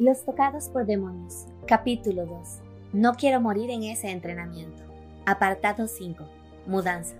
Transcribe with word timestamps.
Los 0.00 0.24
tocados 0.24 0.68
por 0.68 0.86
demonios. 0.86 1.46
Capítulo 1.66 2.24
2. 2.24 2.60
No 2.92 3.14
quiero 3.14 3.40
morir 3.40 3.68
en 3.70 3.82
ese 3.82 4.10
entrenamiento. 4.10 4.84
Apartado 5.26 5.88
5. 5.88 6.24
Mudanza. 6.66 7.16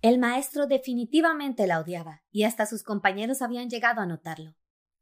El 0.00 0.20
maestro 0.20 0.68
definitivamente 0.68 1.66
la 1.66 1.80
odiaba, 1.80 2.22
y 2.30 2.44
hasta 2.44 2.66
sus 2.66 2.84
compañeros 2.84 3.42
habían 3.42 3.68
llegado 3.68 4.00
a 4.00 4.06
notarlo. 4.06 4.54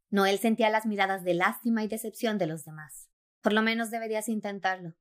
Noel 0.09 0.38
sentía 0.38 0.70
las 0.70 0.86
miradas 0.86 1.23
de 1.23 1.34
lástima 1.34 1.84
y 1.84 1.89
decepción 1.89 2.39
de 2.39 2.46
los 2.46 2.64
demás. 2.64 3.11
Por 3.43 3.53
lo 3.53 3.61
menos 3.61 3.91
deberías 3.91 4.30
intentarlo. 4.30 4.95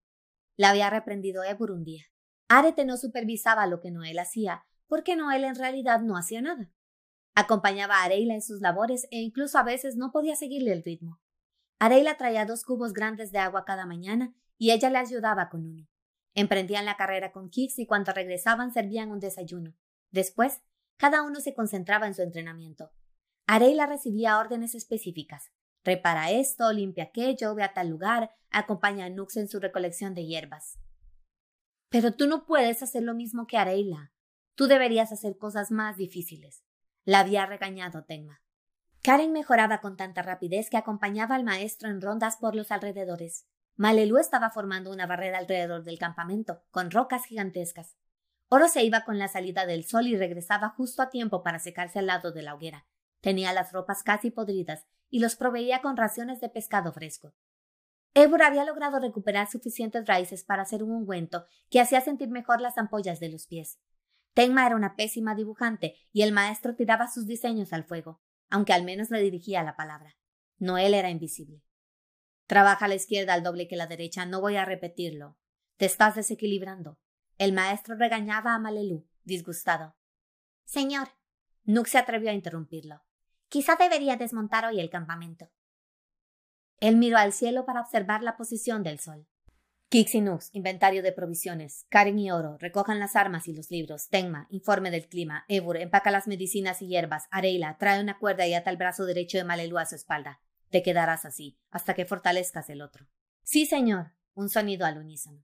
La 0.58 0.72
había 0.72 0.90
reprendido 0.90 1.46
Ebur 1.46 1.72
un 1.72 1.86
día. 1.86 2.04
Arete 2.50 2.84
no 2.84 2.98
supervisaba 2.98 3.68
lo 3.68 3.80
que 3.80 3.92
Noel 3.92 4.20
hacía, 4.20 4.66
porque 4.88 5.16
Noel 5.16 5.46
en 5.46 5.56
realidad 5.56 6.02
no 6.02 6.18
hacía 6.18 6.42
nada. 6.42 6.74
Acompañaba 7.34 7.98
a 7.98 8.04
Areila 8.04 8.34
en 8.34 8.42
sus 8.42 8.62
labores 8.62 9.08
e 9.12 9.20
incluso 9.20 9.58
a 9.58 9.64
veces 9.64 9.96
no 9.96 10.12
podía 10.12 10.36
seguirle 10.36 10.74
el 10.74 10.84
ritmo. 10.84 11.22
Areila 11.80 12.18
traía 12.18 12.46
dos 12.46 12.64
cubos 12.64 12.94
grandes 12.94 13.32
de 13.32 13.40
agua 13.40 13.66
cada 13.66 13.86
mañana 13.86 14.36
y 14.58 14.72
ella 14.72 14.90
le 14.90 14.98
ayudaba 14.98 15.50
con 15.50 15.66
uno. 15.66 15.88
Emprendían 16.34 16.86
la 16.86 16.98
carrera 16.98 17.32
con 17.32 17.50
Kix 17.50 17.80
y 17.80 17.86
cuando 17.86 18.14
regresaban 18.14 18.72
servían 18.72 19.12
un 19.12 19.20
desayuno. 19.20 19.76
Después, 20.12 20.62
cada 20.98 21.24
uno 21.24 21.40
se 21.40 21.54
concentraba 21.54 22.08
en 22.08 22.14
su 22.14 22.22
entrenamiento. 22.22 22.92
Areila 23.48 23.86
recibía 23.86 24.38
órdenes 24.38 24.76
específicas. 24.76 25.52
Repara 25.84 26.32
esto, 26.32 26.72
limpia 26.72 27.06
aquello, 27.06 27.56
ve 27.56 27.64
a 27.64 27.74
tal 27.74 27.90
lugar, 27.90 28.32
acompaña 28.52 29.06
a 29.06 29.10
Nux 29.10 29.36
en 29.38 29.48
su 29.48 29.60
recolección 29.60 30.14
de 30.14 30.26
hierbas. 30.26 30.80
Pero 31.90 32.14
tú 32.14 32.28
no 32.28 32.46
puedes 32.46 32.84
hacer 32.84 33.04
lo 33.04 33.16
mismo 33.16 33.48
que 33.48 33.58
Areila. 33.58 34.14
Tú 34.56 34.68
deberías 34.68 35.12
hacer 35.12 35.38
cosas 35.38 35.72
más 35.72 35.98
difíciles. 35.98 36.64
La 37.04 37.20
había 37.20 37.46
regañado 37.46 38.04
Tenma. 38.04 38.42
Karen 39.02 39.32
mejoraba 39.32 39.82
con 39.82 39.98
tanta 39.98 40.22
rapidez 40.22 40.70
que 40.70 40.78
acompañaba 40.78 41.36
al 41.36 41.44
maestro 41.44 41.90
en 41.90 42.02
rondas 42.02 42.38
por 42.38 42.56
los 42.56 42.72
alrededores. 42.72 43.48
Malelú 43.76 44.20
estaba 44.20 44.52
formando 44.52 44.92
una 44.92 45.08
barrera 45.08 45.40
alrededor 45.40 45.84
del 45.84 45.98
campamento, 45.98 46.62
con 46.70 46.92
rocas 46.92 47.26
gigantescas. 47.26 47.96
Oro 48.50 48.68
se 48.68 48.84
iba 48.84 49.04
con 49.06 49.18
la 49.18 49.28
salida 49.28 49.66
del 49.66 49.86
sol 49.86 50.06
y 50.06 50.16
regresaba 50.16 50.70
justo 50.70 51.02
a 51.02 51.10
tiempo 51.10 51.42
para 51.42 51.58
secarse 51.58 51.98
al 51.98 52.06
lado 52.06 52.32
de 52.32 52.44
la 52.44 52.54
hoguera. 52.54 52.86
Tenía 53.22 53.54
las 53.54 53.72
ropas 53.72 54.04
casi 54.04 54.30
podridas 54.30 54.86
y 55.10 55.20
los 55.20 55.36
proveía 55.36 55.82
con 55.82 55.98
raciones 55.98 56.40
de 56.40 56.50
pescado 56.50 56.92
fresco. 56.94 57.34
Ébora 58.14 58.48
había 58.48 58.66
logrado 58.66 59.00
recuperar 59.00 59.50
suficientes 59.50 60.06
raíces 60.06 60.44
para 60.44 60.64
hacer 60.64 60.84
un 60.84 60.92
ungüento 60.92 61.48
que 61.70 61.80
hacía 61.80 62.02
sentir 62.02 62.30
mejor 62.30 62.60
las 62.60 62.78
ampollas 62.78 63.20
de 63.20 63.30
los 63.30 63.48
pies. 63.48 63.80
Tenma 64.34 64.66
era 64.66 64.76
una 64.76 64.96
pésima 64.96 65.36
dibujante 65.36 65.96
y 66.12 66.22
el 66.22 66.32
maestro 66.32 66.76
tiraba 66.76 67.08
sus 67.08 67.28
diseños 67.28 67.74
al 67.74 67.84
fuego, 67.84 68.22
aunque 68.50 68.74
al 68.74 68.84
menos 68.84 69.10
le 69.10 69.22
dirigía 69.22 69.64
la 69.64 69.76
palabra. 69.76 70.16
Noel 70.58 70.94
era 70.94 71.10
invisible. 71.10 71.64
Trabaja 72.46 72.88
la 72.88 72.96
izquierda 72.96 73.34
al 73.34 73.44
doble 73.44 73.68
que 73.68 73.76
la 73.76 73.88
derecha, 73.88 74.26
no 74.26 74.42
voy 74.42 74.56
a 74.58 74.66
repetirlo. 74.66 75.38
Te 75.78 75.86
estás 75.86 76.16
desequilibrando. 76.16 77.00
El 77.38 77.54
maestro 77.54 77.96
regañaba 77.96 78.54
a 78.54 78.60
Malelú, 78.60 79.08
disgustado. 79.24 79.96
Señor. 80.66 81.10
Nook 81.64 81.88
se 81.88 81.98
atrevió 81.98 82.30
a 82.30 82.34
interrumpirlo. 82.34 83.04
Quizá 83.48 83.76
debería 83.76 84.16
desmontar 84.16 84.66
hoy 84.66 84.80
el 84.80 84.90
campamento. 84.90 85.52
Él 86.80 86.98
miró 86.98 87.18
al 87.18 87.34
cielo 87.34 87.66
para 87.66 87.82
observar 87.82 88.24
la 88.24 88.36
posición 88.36 88.82
del 88.84 89.00
sol. 89.00 89.28
Kix 89.92 90.16
y 90.16 90.22
Nux, 90.22 90.50
inventario 90.54 91.04
de 91.04 91.12
provisiones. 91.12 91.86
Karen 91.90 92.18
y 92.18 92.32
Oro, 92.32 92.58
recojan 92.60 92.98
las 92.98 93.18
armas 93.18 93.50
y 93.50 93.54
los 93.54 93.70
libros. 93.70 94.08
Tenma, 94.08 94.48
informe 94.50 94.90
del 94.90 95.10
clima. 95.10 95.44
Ebur, 95.50 95.76
empaca 95.76 96.12
las 96.12 96.30
medicinas 96.30 96.82
y 96.82 96.88
hierbas. 96.88 97.26
Areila, 97.30 97.76
trae 97.78 98.00
una 98.00 98.18
cuerda 98.18 98.48
y 98.48 98.54
ata 98.54 98.70
el 98.70 98.78
brazo 98.78 99.04
derecho 99.04 99.38
de 99.38 99.44
Malelu 99.44 99.78
a 99.78 99.86
su 99.86 99.96
espalda. 99.96 100.40
Te 100.70 100.82
quedarás 100.82 101.26
así, 101.26 101.60
hasta 101.72 101.94
que 101.94 102.06
fortalezcas 102.06 102.70
el 102.70 102.82
otro. 102.82 103.10
Sí, 103.44 103.66
señor. 103.66 104.14
Un 104.34 104.48
sonido 104.48 104.86
al 104.86 104.98
unísono. 104.98 105.44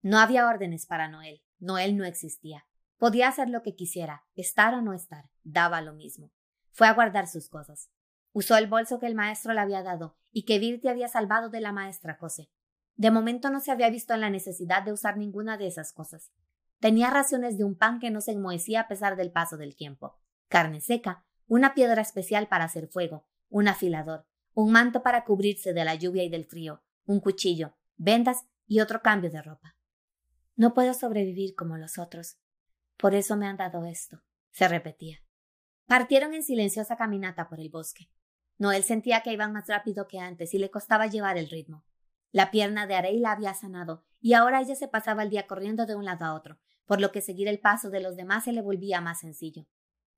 No 0.00 0.18
había 0.18 0.48
órdenes 0.48 0.86
para 0.86 1.08
Noel. 1.08 1.42
Noel 1.58 1.98
no 1.98 2.06
existía. 2.06 2.66
Podía 2.96 3.28
hacer 3.28 3.50
lo 3.50 3.62
que 3.62 3.74
quisiera, 3.74 4.24
estar 4.34 4.72
o 4.72 4.80
no 4.80 4.94
estar. 4.94 5.28
Daba 5.42 5.82
lo 5.82 5.92
mismo. 5.92 6.32
Fue 6.70 6.88
a 6.88 6.94
guardar 6.94 7.28
sus 7.28 7.50
cosas. 7.50 7.90
Usó 8.32 8.56
el 8.56 8.66
bolso 8.66 8.98
que 8.98 9.08
el 9.08 9.14
maestro 9.14 9.52
le 9.52 9.60
había 9.60 9.82
dado 9.82 10.16
y 10.32 10.46
que 10.46 10.58
Virti 10.58 10.88
había 10.88 11.08
salvado 11.08 11.50
de 11.50 11.60
la 11.60 11.72
maestra 11.72 12.16
José. 12.18 12.48
De 12.98 13.12
momento 13.12 13.48
no 13.48 13.60
se 13.60 13.70
había 13.70 13.90
visto 13.90 14.12
en 14.12 14.20
la 14.20 14.28
necesidad 14.28 14.82
de 14.82 14.92
usar 14.92 15.16
ninguna 15.16 15.56
de 15.56 15.68
esas 15.68 15.92
cosas. 15.92 16.32
Tenía 16.80 17.10
raciones 17.10 17.56
de 17.56 17.62
un 17.62 17.76
pan 17.76 18.00
que 18.00 18.10
no 18.10 18.20
se 18.20 18.32
enmohecía 18.32 18.80
a 18.80 18.88
pesar 18.88 19.14
del 19.14 19.30
paso 19.30 19.56
del 19.56 19.76
tiempo, 19.76 20.18
carne 20.48 20.80
seca, 20.80 21.24
una 21.46 21.74
piedra 21.74 22.02
especial 22.02 22.48
para 22.48 22.64
hacer 22.64 22.88
fuego, 22.88 23.24
un 23.50 23.68
afilador, 23.68 24.26
un 24.52 24.72
manto 24.72 25.04
para 25.04 25.24
cubrirse 25.24 25.72
de 25.72 25.84
la 25.84 25.94
lluvia 25.94 26.24
y 26.24 26.28
del 26.28 26.44
frío, 26.44 26.82
un 27.06 27.20
cuchillo, 27.20 27.76
vendas 27.96 28.48
y 28.66 28.80
otro 28.80 29.00
cambio 29.00 29.30
de 29.30 29.42
ropa. 29.42 29.76
No 30.56 30.74
puedo 30.74 30.92
sobrevivir 30.92 31.54
como 31.54 31.78
los 31.78 31.98
otros. 31.98 32.36
Por 32.96 33.14
eso 33.14 33.36
me 33.36 33.46
han 33.46 33.58
dado 33.58 33.84
esto, 33.84 34.24
se 34.50 34.66
repetía. 34.66 35.18
Partieron 35.86 36.34
en 36.34 36.42
silenciosa 36.42 36.96
caminata 36.96 37.48
por 37.48 37.60
el 37.60 37.70
bosque. 37.70 38.10
Noel 38.58 38.82
sentía 38.82 39.20
que 39.22 39.32
iban 39.32 39.52
más 39.52 39.68
rápido 39.68 40.08
que 40.08 40.18
antes 40.18 40.52
y 40.52 40.58
le 40.58 40.68
costaba 40.68 41.06
llevar 41.06 41.38
el 41.38 41.48
ritmo. 41.48 41.84
La 42.38 42.52
pierna 42.52 42.86
de 42.86 42.94
Areila 42.94 43.32
había 43.32 43.52
sanado, 43.52 44.04
y 44.20 44.34
ahora 44.34 44.60
ella 44.60 44.76
se 44.76 44.86
pasaba 44.86 45.24
el 45.24 45.28
día 45.28 45.48
corriendo 45.48 45.86
de 45.86 45.96
un 45.96 46.04
lado 46.04 46.24
a 46.24 46.34
otro, 46.34 46.60
por 46.86 47.00
lo 47.00 47.10
que 47.10 47.20
seguir 47.20 47.48
el 47.48 47.58
paso 47.58 47.90
de 47.90 47.98
los 47.98 48.14
demás 48.14 48.44
se 48.44 48.52
le 48.52 48.62
volvía 48.62 49.00
más 49.00 49.18
sencillo. 49.18 49.66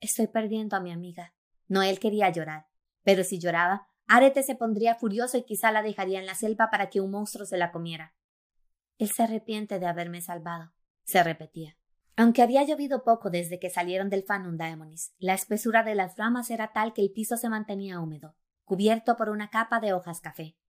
Estoy 0.01 0.27
perdiendo 0.27 0.77
a 0.77 0.81
mi 0.81 0.93
amiga. 0.93 1.33
Noel 1.67 1.99
quería 1.99 2.29
llorar, 2.29 2.67
pero 3.05 3.25
si 3.25 3.39
lloraba, 3.39 3.89
Arete 4.07 4.43
se 4.43 4.55
pondría 4.55 4.97
furioso 4.97 5.39
y 5.39 5.45
quizá 5.45 5.73
la 5.73 5.81
dejaría 5.81 6.19
en 6.21 6.27
la 6.27 6.35
selva 6.35 6.69
para 6.71 6.91
que 6.91 7.01
un 7.01 7.11
monstruo 7.11 7.47
se 7.47 7.57
la 7.57 7.73
comiera. 7.73 8.15
Él 8.99 9.09
se 9.09 9.23
arrepiente 9.23 9.79
de 9.79 9.87
haberme 9.87 10.21
salvado, 10.21 10.75
se 11.05 11.23
repetía. 11.23 11.79
Aunque 12.17 12.43
había 12.43 12.65
llovido 12.65 13.03
poco 13.03 13.31
desde 13.31 13.59
que 13.59 13.71
salieron 13.71 14.11
del 14.11 14.25
Fanum 14.25 14.59
Daemonis, 14.59 15.15
la 15.19 15.33
espesura 15.33 15.85
de 15.85 15.95
las 15.95 16.19
ramas 16.19 16.51
era 16.51 16.75
tal 16.75 16.93
que 16.93 17.01
el 17.01 17.13
piso 17.13 17.39
se 17.39 17.49
mantenía 17.49 17.99
húmedo, 17.99 18.37
cubierto 18.67 19.17
por 19.17 19.31
una 19.31 19.49
capa 19.49 19.81
de 19.81 19.95
hojas 19.95 20.21
café. 20.21 20.60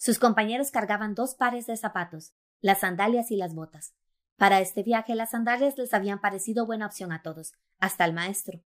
Sus 0.00 0.18
compañeros 0.18 0.70
cargaban 0.70 1.14
dos 1.14 1.34
pares 1.34 1.66
de 1.66 1.76
zapatos, 1.76 2.32
las 2.62 2.80
sandalias 2.80 3.30
y 3.30 3.36
las 3.36 3.54
botas. 3.54 3.94
Para 4.38 4.62
este 4.62 4.82
viaje 4.82 5.14
las 5.14 5.32
sandalias 5.32 5.76
les 5.76 5.92
habían 5.92 6.22
parecido 6.22 6.64
buena 6.64 6.86
opción 6.86 7.12
a 7.12 7.20
todos, 7.20 7.52
hasta 7.78 8.04
al 8.04 8.14
maestro. 8.14 8.62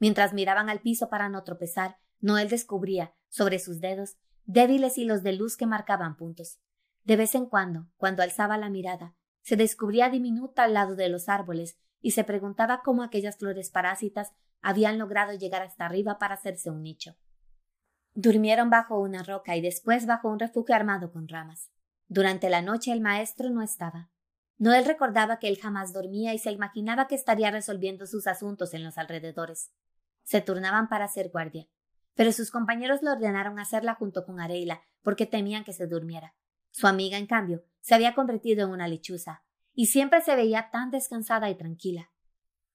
Mientras 0.00 0.32
miraban 0.32 0.68
al 0.68 0.80
piso 0.80 1.08
para 1.08 1.28
no 1.28 1.44
tropezar, 1.44 1.98
Noel 2.18 2.48
descubría, 2.48 3.14
sobre 3.28 3.60
sus 3.60 3.78
dedos, 3.78 4.16
débiles 4.46 4.98
hilos 4.98 5.22
de 5.22 5.34
luz 5.34 5.56
que 5.56 5.66
marcaban 5.66 6.16
puntos. 6.16 6.58
De 7.04 7.14
vez 7.14 7.36
en 7.36 7.46
cuando, 7.46 7.86
cuando 7.96 8.24
alzaba 8.24 8.58
la 8.58 8.68
mirada, 8.68 9.14
se 9.42 9.54
descubría 9.54 10.10
diminuta 10.10 10.64
al 10.64 10.74
lado 10.74 10.96
de 10.96 11.08
los 11.08 11.28
árboles 11.28 11.78
y 12.00 12.10
se 12.10 12.24
preguntaba 12.24 12.82
cómo 12.82 13.04
aquellas 13.04 13.36
flores 13.36 13.70
parásitas 13.70 14.32
habían 14.60 14.98
logrado 14.98 15.34
llegar 15.34 15.62
hasta 15.62 15.86
arriba 15.86 16.18
para 16.18 16.34
hacerse 16.34 16.68
un 16.68 16.82
nicho. 16.82 17.14
Durmieron 18.16 18.70
bajo 18.70 19.00
una 19.00 19.24
roca 19.24 19.56
y 19.56 19.60
después 19.60 20.06
bajo 20.06 20.28
un 20.28 20.38
refugio 20.38 20.76
armado 20.76 21.10
con 21.10 21.26
ramas. 21.26 21.72
Durante 22.06 22.48
la 22.48 22.62
noche 22.62 22.92
el 22.92 23.00
maestro 23.00 23.50
no 23.50 23.60
estaba. 23.60 24.08
Noel 24.56 24.84
recordaba 24.84 25.40
que 25.40 25.48
él 25.48 25.58
jamás 25.60 25.92
dormía 25.92 26.32
y 26.32 26.38
se 26.38 26.52
imaginaba 26.52 27.08
que 27.08 27.16
estaría 27.16 27.50
resolviendo 27.50 28.06
sus 28.06 28.28
asuntos 28.28 28.72
en 28.72 28.84
los 28.84 28.98
alrededores. 28.98 29.72
Se 30.22 30.40
turnaban 30.40 30.88
para 30.88 31.06
hacer 31.06 31.30
guardia, 31.30 31.66
pero 32.14 32.30
sus 32.30 32.52
compañeros 32.52 33.02
le 33.02 33.10
ordenaron 33.10 33.58
hacerla 33.58 33.96
junto 33.96 34.24
con 34.24 34.38
Areila 34.38 34.82
porque 35.02 35.26
temían 35.26 35.64
que 35.64 35.72
se 35.72 35.88
durmiera. 35.88 36.36
Su 36.70 36.86
amiga, 36.86 37.18
en 37.18 37.26
cambio, 37.26 37.64
se 37.80 37.96
había 37.96 38.14
convertido 38.14 38.64
en 38.64 38.72
una 38.72 38.86
lechuza, 38.86 39.42
y 39.74 39.86
siempre 39.86 40.22
se 40.22 40.36
veía 40.36 40.70
tan 40.70 40.92
descansada 40.92 41.50
y 41.50 41.56
tranquila. 41.56 42.12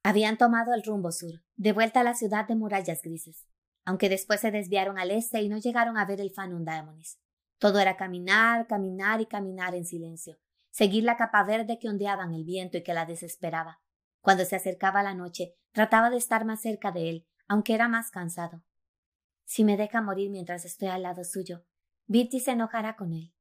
Habían 0.03 0.37
tomado 0.37 0.73
el 0.73 0.83
rumbo 0.83 1.13
sur, 1.13 1.41
de 1.55 1.71
vuelta 1.71 2.01
a 2.01 2.03
la 2.03 2.13
ciudad 2.13 2.45
de 2.45 2.55
murallas 2.55 3.01
grises 3.01 3.47
aunque 3.85 4.09
después 4.09 4.39
se 4.41 4.51
desviaron 4.51 4.97
al 4.99 5.11
este 5.11 5.41
y 5.41 5.49
no 5.49 5.57
llegaron 5.57 5.97
a 5.97 6.05
ver 6.05 6.21
el 6.21 6.31
Fanum 6.31 6.63
Daemonis. 6.63 7.19
Todo 7.57 7.79
era 7.79 7.97
caminar, 7.97 8.67
caminar 8.67 9.21
y 9.21 9.25
caminar 9.25 9.75
en 9.75 9.85
silencio, 9.85 10.37
seguir 10.69 11.03
la 11.03 11.17
capa 11.17 11.43
verde 11.43 11.77
que 11.79 11.89
ondeaba 11.89 12.23
en 12.23 12.33
el 12.33 12.45
viento 12.45 12.77
y 12.77 12.83
que 12.83 12.93
la 12.93 13.05
desesperaba. 13.05 13.81
Cuando 14.21 14.45
se 14.45 14.55
acercaba 14.55 15.03
la 15.03 15.13
noche, 15.13 15.55
trataba 15.71 16.09
de 16.09 16.17
estar 16.17 16.45
más 16.45 16.61
cerca 16.61 16.91
de 16.91 17.09
él, 17.09 17.27
aunque 17.47 17.73
era 17.73 17.87
más 17.87 18.11
cansado. 18.11 18.63
Si 19.45 19.63
me 19.63 19.77
deja 19.77 20.01
morir 20.01 20.29
mientras 20.29 20.65
estoy 20.65 20.89
al 20.89 21.03
lado 21.03 21.23
suyo, 21.23 21.65
Bitty 22.07 22.39
se 22.39 22.51
enojará 22.51 22.95
con 22.95 23.13
él. 23.13 23.33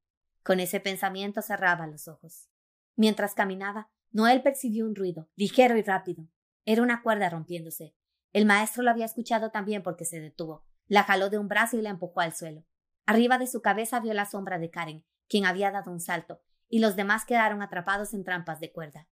Con 0.42 0.60
ese 0.60 0.80
pensamiento 0.80 1.42
cerraba 1.42 1.86
los 1.86 2.08
ojos. 2.08 2.48
Mientras 2.96 3.34
caminaba, 3.34 3.90
Noel 4.10 4.42
percibió 4.42 4.86
un 4.86 4.94
ruido, 4.94 5.28
ligero 5.36 5.76
y 5.76 5.82
rápido. 5.82 6.28
Era 6.64 6.82
una 6.82 7.02
cuerda 7.02 7.28
rompiéndose, 7.28 7.94
el 8.32 8.46
maestro 8.46 8.82
lo 8.82 8.90
había 8.90 9.06
escuchado 9.06 9.50
también 9.50 9.82
porque 9.82 10.04
se 10.04 10.20
detuvo. 10.20 10.64
La 10.86 11.04
jaló 11.04 11.30
de 11.30 11.38
un 11.38 11.48
brazo 11.48 11.76
y 11.76 11.82
la 11.82 11.90
empujó 11.90 12.20
al 12.20 12.34
suelo. 12.34 12.64
Arriba 13.06 13.38
de 13.38 13.46
su 13.46 13.62
cabeza 13.62 14.00
vio 14.00 14.14
la 14.14 14.26
sombra 14.26 14.58
de 14.58 14.70
Karen, 14.70 15.04
quien 15.28 15.46
había 15.46 15.70
dado 15.70 15.90
un 15.90 16.00
salto, 16.00 16.42
y 16.68 16.80
los 16.80 16.96
demás 16.96 17.24
quedaron 17.24 17.62
atrapados 17.62 18.12
en 18.12 18.24
trampas 18.24 18.60
de 18.60 18.72
cuerda. 18.72 19.08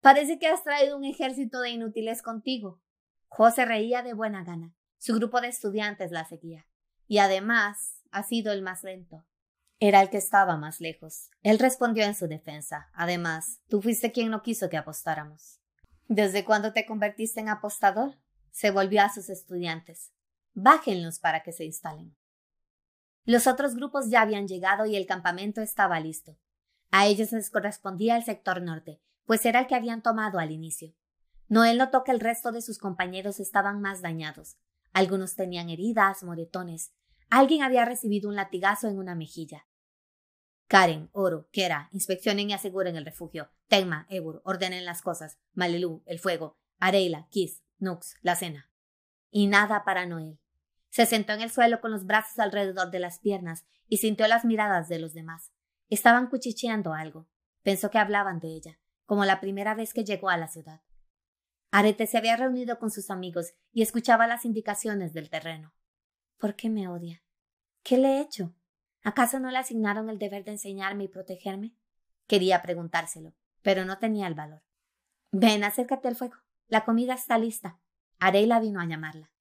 Parece 0.00 0.38
que 0.38 0.48
has 0.48 0.64
traído 0.64 0.96
un 0.96 1.04
ejército 1.04 1.60
de 1.60 1.70
inútiles 1.70 2.22
contigo. 2.22 2.82
José 3.28 3.64
reía 3.64 4.02
de 4.02 4.14
buena 4.14 4.42
gana. 4.42 4.74
Su 4.98 5.14
grupo 5.14 5.40
de 5.40 5.48
estudiantes 5.48 6.10
la 6.10 6.24
seguía. 6.24 6.66
y 7.08 7.18
además 7.18 8.00
ha 8.10 8.22
sido 8.22 8.52
el 8.52 8.62
más 8.62 8.84
lento. 8.84 9.26
Era 9.80 10.00
el 10.00 10.10
que 10.10 10.16
estaba 10.16 10.56
más 10.56 10.80
lejos. 10.80 11.28
Él 11.42 11.58
respondió 11.58 12.04
en 12.04 12.14
su 12.14 12.26
defensa. 12.26 12.88
Además, 12.94 13.60
tú 13.68 13.82
fuiste 13.82 14.12
quien 14.12 14.30
no 14.30 14.42
quiso 14.42 14.70
que 14.70 14.76
apostáramos. 14.76 15.60
¿Desde 16.08 16.44
cuándo 16.44 16.72
te 16.72 16.86
convertiste 16.86 17.40
en 17.40 17.48
apostador? 17.48 18.21
Se 18.52 18.70
volvió 18.70 19.02
a 19.02 19.12
sus 19.12 19.28
estudiantes. 19.28 20.12
Bájenlos 20.54 21.18
para 21.18 21.42
que 21.42 21.52
se 21.52 21.64
instalen. 21.64 22.14
Los 23.24 23.46
otros 23.46 23.74
grupos 23.74 24.10
ya 24.10 24.20
habían 24.20 24.46
llegado 24.46 24.86
y 24.86 24.94
el 24.94 25.06
campamento 25.06 25.60
estaba 25.60 25.98
listo. 25.98 26.38
A 26.90 27.06
ellos 27.06 27.32
les 27.32 27.50
correspondía 27.50 28.16
el 28.16 28.24
sector 28.24 28.60
norte, 28.62 29.00
pues 29.24 29.46
era 29.46 29.60
el 29.60 29.66
que 29.66 29.74
habían 29.74 30.02
tomado 30.02 30.38
al 30.38 30.52
inicio. 30.52 30.94
Noel 31.48 31.78
notó 31.78 32.04
que 32.04 32.12
el 32.12 32.20
resto 32.20 32.52
de 32.52 32.62
sus 32.62 32.78
compañeros 32.78 33.40
estaban 33.40 33.80
más 33.80 34.02
dañados. 34.02 34.58
Algunos 34.92 35.34
tenían 35.34 35.70
heridas, 35.70 36.22
moretones. 36.22 36.92
Alguien 37.30 37.62
había 37.62 37.84
recibido 37.84 38.28
un 38.28 38.36
latigazo 38.36 38.88
en 38.88 38.98
una 38.98 39.14
mejilla. 39.14 39.66
Karen, 40.66 41.08
Oro, 41.12 41.48
Kera, 41.52 41.88
inspeccionen 41.92 42.50
y 42.50 42.52
aseguren 42.52 42.96
el 42.96 43.04
refugio. 43.04 43.50
Tenma, 43.68 44.06
Ebur, 44.10 44.42
ordenen 44.44 44.84
las 44.84 45.02
cosas. 45.02 45.38
Malelú, 45.52 46.02
el 46.06 46.18
fuego. 46.18 46.58
Areila, 46.78 47.28
Kiss, 47.30 47.62
Nux, 47.82 48.14
la 48.22 48.36
cena. 48.36 48.70
Y 49.30 49.46
nada 49.46 49.84
para 49.84 50.06
Noel. 50.06 50.38
Se 50.88 51.06
sentó 51.06 51.32
en 51.32 51.40
el 51.40 51.50
suelo 51.50 51.80
con 51.80 51.90
los 51.90 52.06
brazos 52.06 52.38
alrededor 52.38 52.90
de 52.90 53.00
las 53.00 53.18
piernas 53.18 53.66
y 53.88 53.98
sintió 53.98 54.28
las 54.28 54.44
miradas 54.44 54.88
de 54.88 54.98
los 54.98 55.14
demás. 55.14 55.52
Estaban 55.88 56.28
cuchicheando 56.28 56.94
algo. 56.94 57.28
Pensó 57.62 57.90
que 57.90 57.98
hablaban 57.98 58.40
de 58.40 58.48
ella, 58.48 58.78
como 59.04 59.24
la 59.24 59.40
primera 59.40 59.74
vez 59.74 59.92
que 59.92 60.04
llegó 60.04 60.30
a 60.30 60.36
la 60.36 60.48
ciudad. 60.48 60.80
Arete 61.70 62.06
se 62.06 62.18
había 62.18 62.36
reunido 62.36 62.78
con 62.78 62.90
sus 62.90 63.10
amigos 63.10 63.54
y 63.72 63.82
escuchaba 63.82 64.26
las 64.26 64.44
indicaciones 64.44 65.12
del 65.12 65.30
terreno. 65.30 65.74
¿Por 66.38 66.54
qué 66.56 66.68
me 66.68 66.88
odia? 66.88 67.22
¿Qué 67.82 67.98
le 67.98 68.08
he 68.08 68.20
hecho? 68.20 68.54
¿Acaso 69.02 69.40
no 69.40 69.50
le 69.50 69.58
asignaron 69.58 70.10
el 70.10 70.18
deber 70.18 70.44
de 70.44 70.52
enseñarme 70.52 71.04
y 71.04 71.08
protegerme? 71.08 71.74
Quería 72.26 72.62
preguntárselo, 72.62 73.34
pero 73.62 73.84
no 73.84 73.98
tenía 73.98 74.26
el 74.26 74.34
valor. 74.34 74.62
Ven, 75.30 75.64
acércate 75.64 76.08
al 76.08 76.16
fuego. 76.16 76.36
La 76.68 76.84
comida 76.84 77.14
está 77.14 77.38
lista. 77.38 77.80
Areila 78.18 78.60
vino 78.60 78.80
a 78.80 78.86
llamarla. 78.86 79.32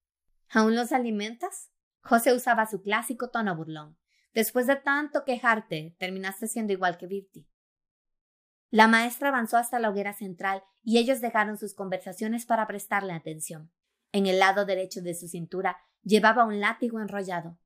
¿Aún 0.49 0.75
los 0.75 0.91
alimentas? 0.91 1.71
José 2.01 2.33
usaba 2.33 2.65
su 2.65 2.81
clásico 2.81 3.29
tono 3.29 3.55
burlón. 3.55 3.97
Después 4.33 4.67
de 4.67 4.75
tanto 4.75 5.23
quejarte, 5.23 5.95
terminaste 5.99 6.47
siendo 6.47 6.73
igual 6.73 6.97
que 6.97 7.07
Virti. 7.07 7.47
La 8.69 8.87
maestra 8.87 9.29
avanzó 9.29 9.57
hasta 9.57 9.79
la 9.79 9.89
hoguera 9.89 10.13
central 10.13 10.63
y 10.83 10.97
ellos 10.97 11.19
dejaron 11.19 11.57
sus 11.57 11.73
conversaciones 11.73 12.45
para 12.45 12.67
prestarle 12.67 13.13
atención. 13.13 13.71
En 14.13 14.27
el 14.27 14.39
lado 14.39 14.65
derecho 14.65 15.01
de 15.01 15.13
su 15.13 15.27
cintura 15.27 15.77
llevaba 16.03 16.45
un 16.45 16.59
látigo 16.59 16.99
enrollado. 16.99 17.59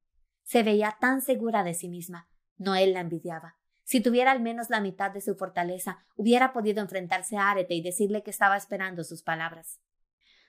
Se 0.43 0.63
veía 0.63 0.97
tan 0.99 1.21
segura 1.21 1.63
de 1.63 1.73
sí 1.73 1.89
misma. 1.89 2.29
Noel 2.57 2.93
la 2.93 3.01
envidiaba. 3.01 3.57
Si 3.85 4.01
tuviera 4.01 4.31
al 4.31 4.41
menos 4.41 4.69
la 4.69 4.81
mitad 4.81 5.11
de 5.11 5.21
su 5.21 5.35
fortaleza, 5.35 5.99
hubiera 6.15 6.53
podido 6.53 6.81
enfrentarse 6.81 7.37
a 7.37 7.51
Arete 7.51 7.75
y 7.75 7.81
decirle 7.81 8.23
que 8.23 8.31
estaba 8.31 8.57
esperando 8.57 9.03
sus 9.03 9.21
palabras. 9.21 9.79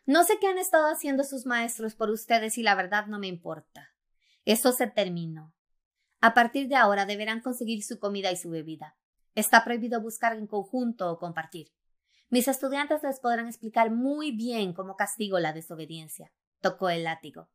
No 0.06 0.24
sé 0.24 0.38
qué 0.40 0.46
han 0.46 0.58
estado 0.58 0.86
haciendo 0.86 1.22
sus 1.22 1.44
maestros 1.44 1.94
por 1.94 2.10
ustedes 2.10 2.56
y 2.56 2.62
la 2.62 2.74
verdad 2.74 3.06
no 3.06 3.18
me 3.18 3.26
importa. 3.26 3.92
Eso 4.46 4.72
se 4.72 4.86
terminó. 4.86 5.54
A 6.20 6.32
partir 6.32 6.68
de 6.68 6.76
ahora 6.76 7.04
deberán 7.04 7.40
conseguir 7.40 7.84
su 7.84 7.98
comida 7.98 8.32
y 8.32 8.36
su 8.36 8.48
bebida. 8.48 8.96
Está 9.34 9.64
prohibido 9.64 10.00
buscar 10.00 10.34
en 10.34 10.46
conjunto 10.46 11.12
o 11.12 11.18
compartir. 11.18 11.72
Mis 12.30 12.48
estudiantes 12.48 13.02
les 13.02 13.20
podrán 13.20 13.48
explicar 13.48 13.90
muy 13.90 14.32
bien 14.32 14.72
cómo 14.72 14.96
castigo 14.96 15.38
la 15.38 15.52
desobediencia. 15.52 16.32
Tocó 16.60 16.88
el 16.88 17.04
látigo. 17.04 17.50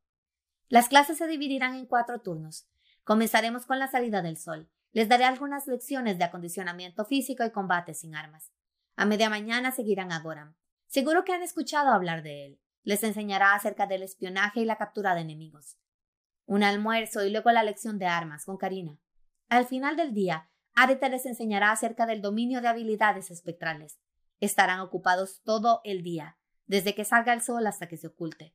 Las 0.69 0.89
clases 0.89 1.17
se 1.17 1.27
dividirán 1.27 1.73
en 1.73 1.87
cuatro 1.87 2.21
turnos. 2.21 2.67
Comenzaremos 3.03 3.65
con 3.65 3.79
la 3.79 3.89
salida 3.89 4.21
del 4.21 4.37
sol. 4.37 4.69
Les 4.91 5.07
daré 5.07 5.25
algunas 5.25 5.67
lecciones 5.67 6.17
de 6.17 6.25
acondicionamiento 6.25 7.05
físico 7.05 7.43
y 7.43 7.51
combate 7.51 7.93
sin 7.93 8.15
armas. 8.15 8.51
A 8.95 9.05
media 9.05 9.29
mañana 9.29 9.71
seguirán 9.71 10.11
a 10.11 10.19
Goram. 10.19 10.55
Seguro 10.87 11.23
que 11.23 11.33
han 11.33 11.43
escuchado 11.43 11.89
hablar 11.91 12.23
de 12.23 12.45
él. 12.45 12.61
Les 12.83 13.03
enseñará 13.03 13.53
acerca 13.53 13.87
del 13.87 14.03
espionaje 14.03 14.61
y 14.61 14.65
la 14.65 14.77
captura 14.77 15.15
de 15.15 15.21
enemigos 15.21 15.77
un 16.51 16.63
almuerzo 16.63 17.23
y 17.23 17.29
luego 17.29 17.49
la 17.51 17.63
lección 17.63 17.97
de 17.97 18.07
armas 18.07 18.43
con 18.43 18.57
Karina. 18.57 18.99
Al 19.47 19.65
final 19.65 19.95
del 19.95 20.13
día, 20.13 20.49
Arete 20.73 21.09
les 21.09 21.25
enseñará 21.25 21.71
acerca 21.71 22.05
del 22.05 22.21
dominio 22.21 22.59
de 22.59 22.67
habilidades 22.67 23.31
espectrales. 23.31 24.01
Estarán 24.41 24.81
ocupados 24.81 25.41
todo 25.43 25.79
el 25.85 26.03
día, 26.03 26.37
desde 26.65 26.93
que 26.93 27.05
salga 27.05 27.31
el 27.31 27.41
sol 27.41 27.65
hasta 27.67 27.87
que 27.87 27.95
se 27.95 28.07
oculte. 28.07 28.53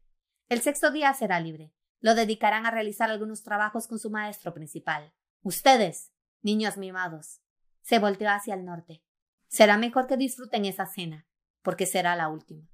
El 0.51 0.61
sexto 0.61 0.91
día 0.91 1.15
será 1.15 1.41
libre. 1.41 1.73
Lo 2.01 2.15
dedicarán 2.15 2.67
a 2.67 2.71
realizar 2.71 3.11
algunos 3.11 3.43
trabajos 3.43 3.87
con 3.87 3.99
su 3.99 4.11
maestro 4.11 4.53
principal. 4.53 5.15
Ustedes, 5.41 6.13
niños 6.47 6.77
mimados. 6.77 7.43
Se 7.83 7.99
volteó 7.99 8.31
hacia 8.31 8.55
el 8.55 8.65
norte. 8.65 9.03
Será 9.49 9.77
mejor 9.77 10.07
que 10.07 10.17
disfruten 10.17 10.65
esa 10.65 10.87
cena, 10.87 11.27
porque 11.61 11.87
será 11.87 12.15
la 12.15 12.29
última. 12.29 12.71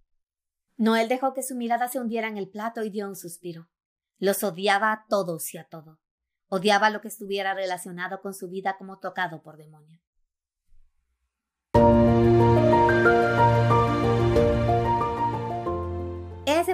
Noel 0.76 1.08
dejó 1.08 1.32
que 1.32 1.42
su 1.42 1.56
mirada 1.56 1.88
se 1.88 1.98
hundiera 1.98 2.28
en 2.28 2.36
el 2.36 2.50
plato 2.50 2.84
y 2.84 2.90
dio 2.90 3.08
un 3.08 3.16
suspiro. 3.16 3.70
Los 4.18 4.44
odiaba 4.44 4.92
a 4.92 5.06
todos 5.08 5.54
y 5.54 5.58
a 5.58 5.64
todo. 5.64 6.00
Odiaba 6.48 6.90
lo 6.90 7.00
que 7.00 7.08
estuviera 7.08 7.54
relacionado 7.54 8.20
con 8.20 8.34
su 8.34 8.48
vida 8.48 8.76
como 8.76 8.98
tocado 8.98 9.42
por 9.42 9.56
demonio. 9.56 10.00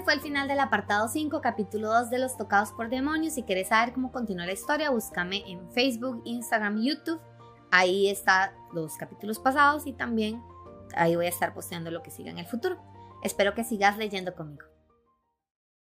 Fue 0.09 0.15
el 0.15 0.23
final 0.23 0.49
del 0.49 0.61
apartado 0.61 1.07
5, 1.07 1.43
capítulo 1.43 1.89
2 1.89 2.09
de 2.09 2.19
Los 2.19 2.39
Tocados 2.39 2.73
por 2.73 2.89
Demonios. 2.89 3.35
Si 3.35 3.43
quieres 3.43 3.69
saber 3.69 3.93
cómo 3.93 4.11
continúa 4.11 4.47
la 4.47 4.55
historia, 4.55 4.89
búscame 4.89 5.43
en 5.47 5.71
Facebook, 5.73 6.23
Instagram, 6.25 6.81
YouTube. 6.81 7.21
Ahí 7.71 8.09
están 8.09 8.53
los 8.73 8.97
capítulos 8.97 9.39
pasados 9.39 9.87
y 9.87 9.93
también 9.93 10.43
ahí 10.97 11.15
voy 11.15 11.27
a 11.27 11.29
estar 11.29 11.53
posteando 11.53 11.91
lo 11.91 12.03
que 12.03 12.11
siga 12.11 12.31
en 12.31 12.39
el 12.39 12.47
futuro. 12.47 12.83
Espero 13.23 13.53
que 13.53 13.65
sigas 13.65 13.99
leyendo 13.99 14.35
conmigo. 14.35 14.65